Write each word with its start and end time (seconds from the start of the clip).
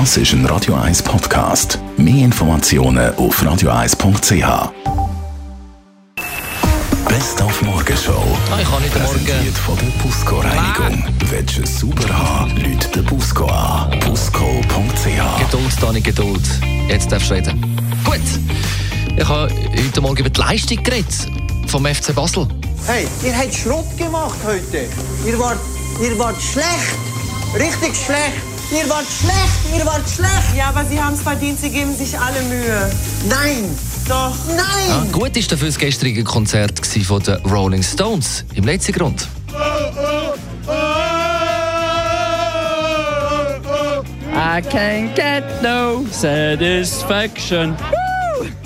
Das 0.00 0.16
ist 0.16 0.32
ein 0.32 0.44
Radio 0.46 0.74
1 0.74 1.04
Podcast. 1.04 1.78
Mehr 1.96 2.24
Informationen 2.24 3.14
auf 3.14 3.40
radio1.ch. 3.40 4.72
Best 7.08 7.40
auf 7.40 7.62
Morgenshow. 7.62 8.36
Ah, 8.50 8.58
ich 8.60 8.68
kann 8.68 8.82
nicht 8.82 8.92
morgen. 8.92 9.24
Präsentiert 9.24 9.56
von 9.56 9.78
der 9.78 10.02
Busco 10.02 10.40
Reinigung. 10.40 11.04
Willst 11.30 11.58
du 11.58 11.62
es 11.62 11.78
sauber 11.78 12.08
haben? 12.08 12.56
Leute 12.56 12.88
den 12.88 13.04
Busco 13.04 13.46
an. 13.46 13.96
Busco.ch. 14.00 15.38
Geduld, 15.38 15.72
Dani, 15.80 16.00
Geduld. 16.00 16.42
Jetzt 16.88 17.12
darfst 17.12 17.30
du 17.30 17.34
reden. 17.34 17.78
Gut. 18.04 18.20
Ich 19.16 19.28
habe 19.28 19.48
heute 19.76 20.00
Morgen 20.00 20.18
über 20.18 20.30
die 20.30 20.40
Leistung 20.40 20.82
geredet 20.82 21.14
vom 21.68 21.86
FC 21.86 22.12
Basel. 22.12 22.48
Hey, 22.84 23.06
ihr 23.22 23.38
habt 23.38 23.54
Schrott 23.54 23.96
gemacht 23.96 24.38
heute. 24.44 24.88
Ihr 25.24 25.38
wart, 25.38 25.60
ihr 26.02 26.18
wart 26.18 26.42
schlecht. 26.42 26.98
Richtig 27.54 27.94
schlecht. 27.94 28.53
Ihr 28.74 28.90
wart 28.90 29.06
schlecht, 29.06 29.78
ihr 29.78 29.86
wart 29.86 30.02
schlecht. 30.08 30.56
Ja, 30.56 30.70
aber 30.70 30.84
Sie 30.84 31.00
haben 31.00 31.14
es 31.14 31.22
verdient, 31.22 31.60
Sie 31.60 31.70
geben 31.70 31.94
sich 31.96 32.18
alle 32.18 32.42
Mühe. 32.42 32.90
Nein, 33.28 33.70
Doch. 34.08 34.34
nein. 34.48 34.90
Ah, 34.90 35.04
gut 35.12 35.36
ist 35.36 35.52
dafür 35.52 35.68
das 35.68 35.78
gestrige 35.78 36.24
Konzert 36.24 36.84
von 36.84 37.22
den 37.22 37.36
Rolling 37.46 37.82
Stones 37.84 38.44
im 38.54 38.64
letzten 38.64 38.92
Grund. 38.92 39.28
I 44.36 44.60
can't 44.60 45.14
get 45.14 45.44
no 45.62 46.04
satisfaction. 46.10 47.76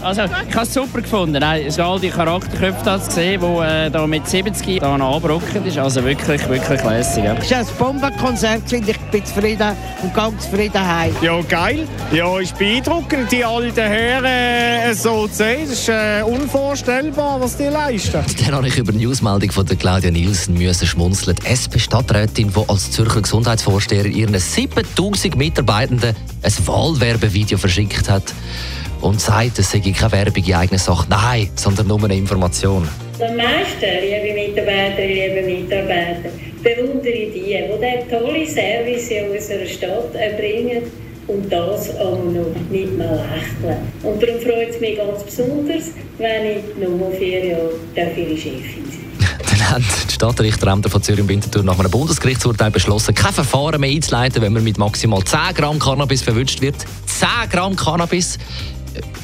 Also, 0.00 0.22
ich 0.22 0.54
habe 0.54 0.62
es 0.62 0.74
super 0.74 1.00
gefunden. 1.00 1.38
Nein, 1.40 1.66
Es 1.66 1.78
all 1.78 1.98
die 1.98 2.10
Charakterköpfe 2.10 2.84
da 2.84 3.00
zu 3.00 3.10
sehen, 3.10 3.40
die 3.40 3.64
äh, 3.64 3.90
da 3.90 4.06
mit 4.06 4.28
70 4.28 4.80
da 4.80 4.96
noch 4.96 5.16
anbrocken, 5.16 5.64
ist 5.66 5.76
also 5.76 6.04
wirklich, 6.04 6.48
wirklich 6.48 6.84
lässig. 6.84 7.24
Ja. 7.24 7.34
Es 7.34 7.50
ist 7.50 7.52
ein 7.52 7.66
Bombenkonzert, 7.78 8.62
finde 8.66 8.92
ich. 8.92 8.98
Bin 9.10 9.24
zufrieden 9.24 9.72
und 10.02 10.14
ganz 10.14 10.44
zufrieden 10.44 10.86
heim. 10.86 11.14
Ja, 11.20 11.40
geil. 11.42 11.86
Ja, 12.12 12.38
ist 12.38 12.56
beeindruckend, 12.56 13.32
die 13.32 13.44
alten 13.44 13.74
Herren 13.74 14.24
äh, 14.24 14.94
so 14.94 15.26
zu 15.26 15.34
sehen. 15.34 15.68
Das 15.68 15.78
ist 15.78 15.88
äh, 15.88 16.22
unvorstellbar, 16.22 17.40
was 17.40 17.56
die 17.56 17.64
leisten. 17.64 18.24
Dann 18.44 18.54
habe 18.54 18.68
ich 18.68 18.78
über 18.78 18.92
die 18.92 18.98
Newsmeldung 18.98 19.50
von 19.50 19.66
der 19.66 19.76
Claudia 19.76 20.10
Nielsen 20.10 20.54
müssen 20.54 20.86
schmunzeln. 20.86 21.36
Die 21.42 21.46
SP-Stadträtin, 21.46 22.52
die 22.52 22.68
als 22.68 22.92
Zürcher 22.92 23.22
Gesundheitsvorsteher 23.22 24.06
ihren 24.06 24.38
7000 24.38 25.36
Mitarbeitenden 25.36 26.14
ein 26.42 26.66
Wahlwerbevideo 26.66 27.58
verschickt 27.58 28.08
hat 28.08 28.32
und 29.00 29.20
sagt, 29.20 29.58
es 29.58 29.70
sei 29.70 29.80
keine 29.80 30.12
Werbung 30.12 30.44
in 30.44 30.54
eigener 30.54 30.78
Sache. 30.78 31.06
Nein, 31.08 31.50
sondern 31.54 31.86
nur 31.86 32.02
eine 32.04 32.16
Information. 32.16 32.88
Am 33.20 33.36
meisten, 33.36 33.86
liebe 34.00 34.34
Mitarbeiterinnen, 34.34 35.46
liebe 35.46 35.62
Mitarbeiter, 35.62 36.30
bewundere 36.62 37.12
ich 37.12 37.32
die, 37.32 37.40
die 37.40 37.44
diesen 37.46 38.08
tollen 38.10 38.46
Service 38.46 39.10
in 39.10 39.30
unserer 39.30 39.66
Stadt 39.66 40.14
erbringen 40.14 40.82
und 41.26 41.52
das 41.52 41.90
auch 41.98 42.18
noch 42.24 42.54
nicht 42.70 42.96
mal 42.96 43.16
lächeln. 43.16 43.78
Und 44.02 44.22
darum 44.22 44.40
freut 44.40 44.70
es 44.70 44.80
mich 44.80 44.96
ganz 44.96 45.22
besonders, 45.24 45.90
wenn 46.18 46.44
ich 46.46 46.88
noch 46.88 47.10
vier 47.18 47.44
Jahre 47.46 47.70
ihre 47.96 48.36
Chefin 48.36 48.84
sein 48.90 49.08
Dann 49.50 49.70
haben 49.70 49.84
die 50.08 50.14
Stadtrichterämter 50.14 50.88
von 50.88 51.02
Zürich 51.02 51.20
und 51.20 51.28
Winterthur 51.28 51.62
nach 51.62 51.78
einem 51.78 51.90
Bundesgerichtsurteil 51.90 52.70
beschlossen, 52.70 53.14
kein 53.14 53.32
Verfahren 53.32 53.80
mehr 53.80 53.90
einzuleiten, 53.90 54.42
wenn 54.42 54.52
man 54.52 54.64
mit 54.64 54.78
maximal 54.78 55.22
10 55.22 55.54
Gramm 55.54 55.78
Cannabis 55.78 56.22
verwünscht 56.22 56.60
wird. 56.60 56.76
10 57.06 57.28
Gramm 57.50 57.76
Cannabis. 57.76 58.38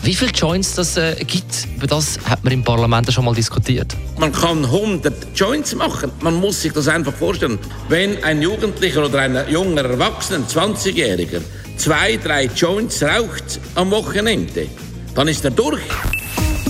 Wie 0.03 0.15
viele 0.15 0.31
Joints 0.33 0.75
das 0.75 0.97
äh, 0.97 1.17
gibt, 1.27 1.67
über 1.77 1.87
das 1.87 2.19
hat 2.29 2.45
man 2.45 2.53
im 2.53 2.63
Parlament 2.65 3.13
schon 3.13 3.25
mal 3.25 3.35
diskutiert. 3.35 3.97
Man 4.19 4.33
kann 4.33 4.65
100 4.65 5.15
Joints 5.35 5.75
machen. 5.75 6.11
Man 6.21 6.35
muss 6.35 6.63
sich 6.63 6.73
das 6.73 6.89
einfach 6.89 7.15
vorstellen. 7.15 7.59
Wenn 7.89 8.23
ein 8.25 8.43
Jugendlicher 8.43 9.05
oder 9.05 9.21
ein 9.21 9.39
junger 9.49 9.85
Erwachsener, 9.85 10.39
ein 10.39 10.47
20-Jähriger, 10.47 11.41
zwei, 11.77 12.17
drei 12.17 12.45
Joints 12.47 13.03
raucht 13.03 13.61
am 13.75 13.91
Wochenende, 13.91 14.69
dann 15.15 15.29
ist 15.29 15.45
er 15.45 15.51
durch. 15.51 15.83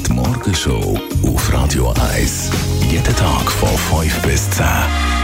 Die 0.07 0.13
Morgenshow 0.13 0.99
auf 1.25 1.53
Radio 1.53 1.95
1. 2.14 2.51
Jeden 2.91 3.17
Tag 3.17 3.51
von 3.51 4.03
5 4.03 4.23
bis 4.23 4.51
10. 4.51 5.23